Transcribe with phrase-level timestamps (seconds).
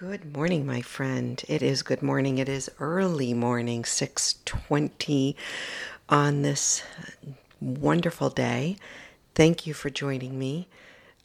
[0.00, 1.44] Good morning, my friend.
[1.46, 2.38] It is good morning.
[2.38, 5.36] It is early morning, 6:20
[6.08, 6.82] on this
[7.60, 8.78] wonderful day.
[9.34, 10.68] Thank you for joining me.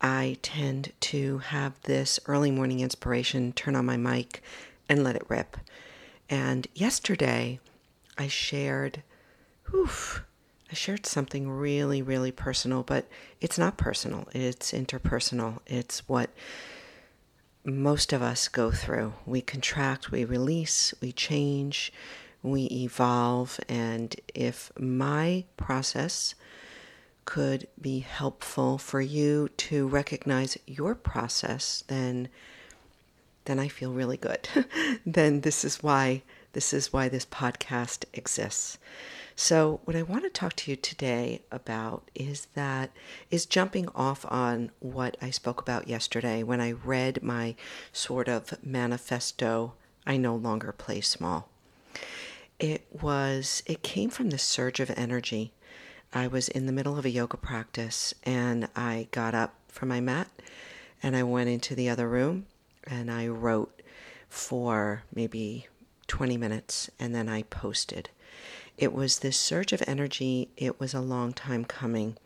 [0.00, 4.42] I tend to have this early morning inspiration, turn on my mic
[4.88, 5.58] and let it rip.
[6.30, 7.60] And yesterday
[8.16, 9.02] I shared
[9.74, 10.22] oof,
[10.70, 13.04] I shared something really really personal, but
[13.38, 14.28] it's not personal.
[14.32, 15.58] It's interpersonal.
[15.66, 16.30] It's what
[17.64, 19.14] most of us go through.
[19.26, 21.92] We contract, we release, we change,
[22.42, 23.60] we evolve.
[23.68, 26.34] And if my process
[27.24, 32.28] could be helpful for you to recognize your process, then
[33.44, 34.48] then I feel really good.
[35.06, 38.78] then this is why this is why this podcast exists.
[39.44, 42.92] So, what I want to talk to you today about is that
[43.28, 47.56] is jumping off on what I spoke about yesterday when I read my
[47.92, 49.72] sort of manifesto
[50.06, 51.48] I no longer play small.
[52.60, 55.52] It was it came from the surge of energy.
[56.12, 59.98] I was in the middle of a yoga practice and I got up from my
[59.98, 60.28] mat
[61.02, 62.46] and I went into the other room
[62.84, 63.82] and I wrote
[64.28, 65.66] for maybe
[66.06, 68.08] 20 minutes and then I posted.
[68.82, 70.48] It was this surge of energy.
[70.56, 72.16] It was a long time coming.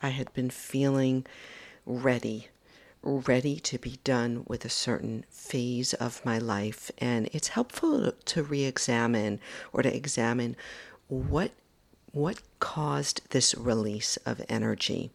[0.00, 1.26] I had been feeling
[1.84, 2.46] ready,
[3.02, 6.92] ready to be done with a certain phase of my life.
[6.98, 9.40] And it's helpful to re examine
[9.72, 10.54] or to examine
[11.08, 11.50] what,
[12.12, 15.10] what caused this release of energy.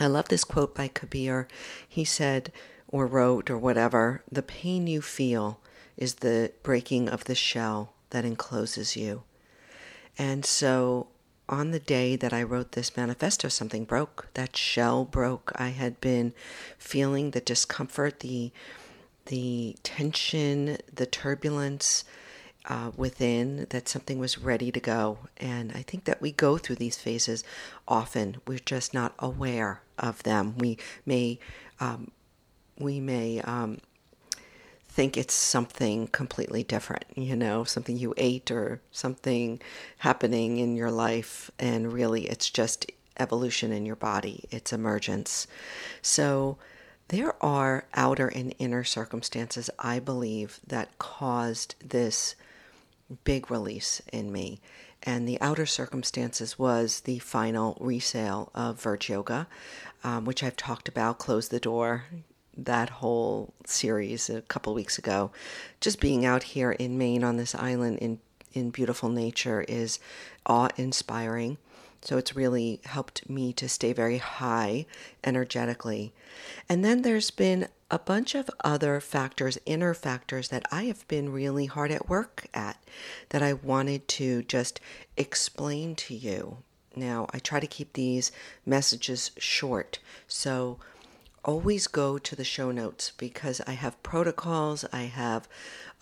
[0.00, 1.46] I love this quote by Kabir.
[1.88, 2.50] He said,
[2.88, 5.60] or wrote, or whatever, the pain you feel
[5.96, 9.22] is the breaking of the shell that encloses you.
[10.18, 11.08] And so
[11.48, 14.28] on the day that I wrote this manifesto, something broke.
[14.34, 15.52] That shell broke.
[15.54, 16.32] I had been
[16.78, 18.52] feeling the discomfort, the
[19.26, 22.04] the tension, the turbulence
[22.66, 23.66] uh, within.
[23.70, 25.18] That something was ready to go.
[25.36, 27.44] And I think that we go through these phases
[27.86, 28.36] often.
[28.46, 30.56] We're just not aware of them.
[30.58, 31.38] We may
[31.78, 32.10] um,
[32.78, 33.78] we may um,
[34.96, 39.60] think it's something completely different, you know, something you ate or something
[39.98, 41.50] happening in your life.
[41.58, 45.46] And really, it's just evolution in your body, it's emergence.
[46.00, 46.56] So,
[47.08, 52.34] there are outer and inner circumstances, I believe, that caused this
[53.22, 54.62] big release in me.
[55.02, 59.46] And the outer circumstances was the final resale of Verge Yoga,
[60.02, 62.06] um, which I've talked about, close the door,
[62.56, 65.30] that whole series a couple weeks ago.
[65.80, 68.18] Just being out here in Maine on this island in
[68.56, 69.98] in beautiful nature is
[70.46, 71.58] awe inspiring.
[72.02, 74.86] So it's really helped me to stay very high
[75.24, 76.12] energetically.
[76.68, 81.32] And then there's been a bunch of other factors, inner factors that I have been
[81.32, 82.82] really hard at work at
[83.30, 84.80] that I wanted to just
[85.16, 86.58] explain to you.
[86.94, 88.32] Now, I try to keep these
[88.64, 89.98] messages short.
[90.26, 90.78] So
[91.46, 94.84] always go to the show notes because I have protocols.
[94.92, 95.48] I have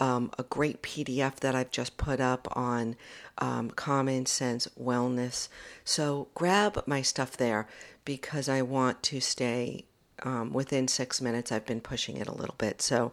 [0.00, 2.97] um, a great PDF that I've just put up on
[3.38, 5.49] um, common sense wellness.
[5.84, 7.69] So grab my stuff there
[8.05, 9.84] because I want to stay
[10.22, 11.53] um, within six minutes.
[11.53, 12.81] I've been pushing it a little bit.
[12.81, 13.12] So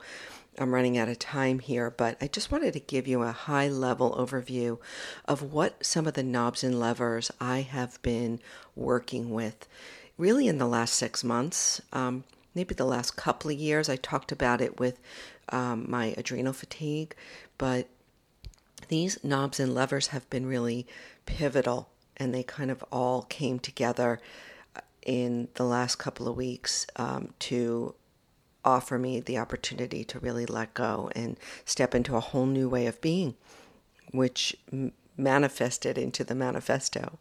[0.58, 3.68] I'm running out of time here, but I just wanted to give you a high
[3.68, 4.80] level overview
[5.26, 8.40] of what some of the knobs and levers I have been
[8.76, 9.68] working with
[10.18, 12.24] really in the last six months, um,
[12.54, 13.90] maybe the last couple of years.
[13.90, 15.00] I talked about it with
[15.50, 17.16] um, my adrenal fatigue,
[17.58, 17.88] but
[18.88, 20.86] these knobs and levers have been really
[21.26, 24.20] pivotal and they kind of all came together
[24.76, 27.96] uh, in the last couple of weeks um, to
[28.64, 32.86] offer me the opportunity to really let go and step into a whole new way
[32.86, 33.34] of being,
[34.12, 34.56] which
[35.18, 37.20] manifested into the manifesto.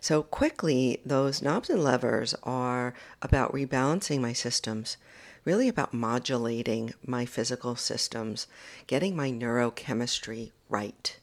[0.00, 4.96] So, quickly, those knobs and levers are about rebalancing my systems,
[5.44, 8.46] really about modulating my physical systems,
[8.86, 11.18] getting my neurochemistry right,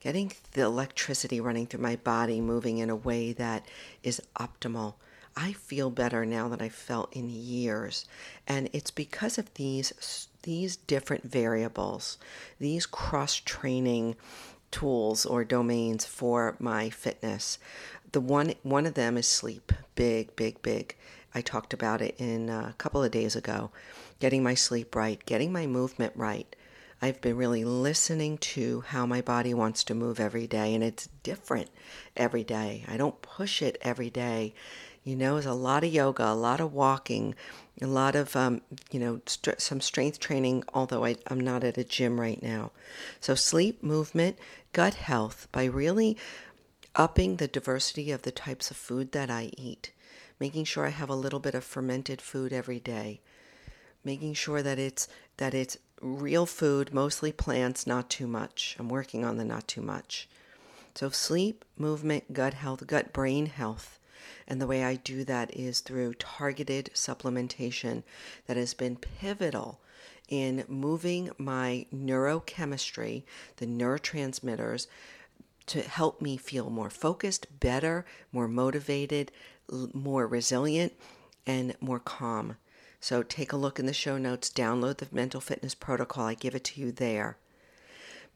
[0.00, 3.66] getting the electricity running through my body moving in a way that
[4.02, 4.94] is optimal.
[5.36, 8.04] I feel better now than I felt in years,
[8.46, 12.18] and it's because of these these different variables,
[12.60, 14.14] these cross training
[14.74, 17.58] tools or domains for my fitness.
[18.10, 19.70] The one one of them is sleep.
[19.94, 20.96] Big, big, big.
[21.32, 23.70] I talked about it in a couple of days ago.
[24.18, 26.56] Getting my sleep right, getting my movement right.
[27.00, 31.08] I've been really listening to how my body wants to move every day, and it's
[31.22, 31.70] different
[32.16, 32.84] every day.
[32.88, 34.54] I don't push it every day.
[35.04, 37.34] You know, it's a lot of yoga, a lot of walking,
[37.82, 41.76] A lot of, um, you know, st- some strength training, although I, I'm not at
[41.78, 42.70] a gym right now.
[43.20, 44.38] So, sleep, movement,
[44.72, 46.16] gut health by really
[46.94, 49.92] upping the diversity of the types of food that I eat,
[50.40, 53.20] making sure I have a little bit of fermented food every day,
[54.04, 55.08] making sure that it's
[55.38, 58.76] that it's real food, mostly plants, not too much.
[58.78, 60.28] I'm working on the not too much.
[60.94, 63.98] So, sleep, movement, gut health, gut brain health.
[64.46, 68.02] And the way I do that is through targeted supplementation
[68.46, 69.80] that has been pivotal
[70.28, 73.24] in moving my neurochemistry,
[73.56, 74.86] the neurotransmitters,
[75.66, 79.32] to help me feel more focused, better, more motivated,
[79.92, 80.92] more resilient,
[81.46, 82.56] and more calm.
[83.00, 86.24] So take a look in the show notes, download the mental fitness protocol.
[86.24, 87.36] I give it to you there.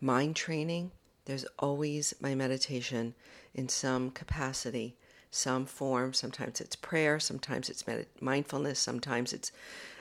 [0.00, 0.92] Mind training,
[1.24, 3.14] there's always my meditation
[3.54, 4.96] in some capacity,
[5.30, 6.12] some form.
[6.12, 9.52] Sometimes it's prayer, sometimes it's med- mindfulness, sometimes it's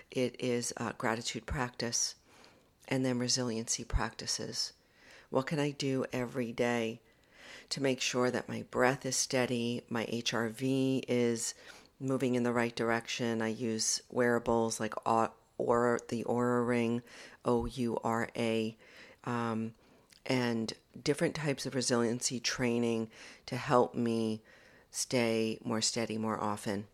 [0.10, 2.16] it is uh, gratitude practice,
[2.88, 4.74] and then resiliency practices.
[5.30, 7.02] What can I do every day
[7.70, 11.54] to make sure that my breath is steady, my HRV is
[12.00, 13.42] moving in the right direction?
[13.42, 17.02] I use wearables like Oura, the Oura Ring,
[17.44, 18.78] O U R A.
[19.26, 19.74] Um,
[20.28, 23.10] and different types of resiliency training
[23.46, 24.42] to help me
[24.98, 26.88] stay more steady more often.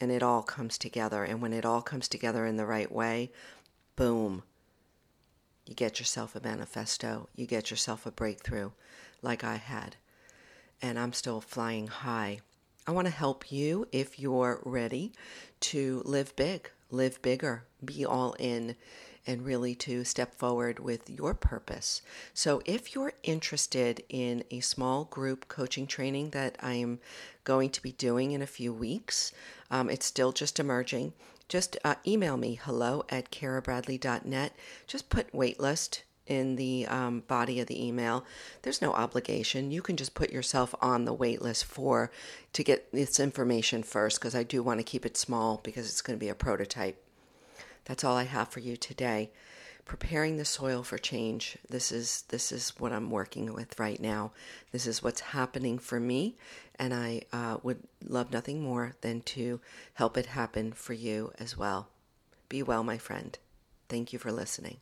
[0.00, 1.24] And it all comes together.
[1.24, 3.30] And when it all comes together in the right way,
[3.96, 4.44] boom,
[5.66, 8.70] you get yourself a manifesto, you get yourself a breakthrough
[9.20, 9.96] like I had.
[10.80, 12.40] And I'm still flying high.
[12.86, 15.12] I want to help you if you're ready
[15.60, 18.74] to live big, live bigger, be all in
[19.30, 22.02] and really to step forward with your purpose.
[22.34, 26.98] So, if you're interested in a small group coaching training that I'm
[27.44, 29.30] going to be doing in a few weeks,
[29.70, 31.12] um, it's still just emerging.
[31.48, 34.52] Just uh, email me hello at karabradley.net.
[34.88, 38.24] Just put waitlist in the um, body of the email.
[38.62, 39.70] There's no obligation.
[39.70, 42.10] You can just put yourself on the wait list for
[42.52, 46.02] to get this information first because I do want to keep it small because it's
[46.02, 47.04] going to be a prototype.
[47.84, 49.30] That's all I have for you today.
[49.84, 51.58] Preparing the soil for change.
[51.68, 54.32] This is this is what I'm working with right now.
[54.70, 56.36] This is what's happening for me,
[56.78, 59.60] and I uh, would love nothing more than to
[59.94, 61.88] help it happen for you as well.
[62.48, 63.36] Be well, my friend.
[63.88, 64.76] Thank you for listening.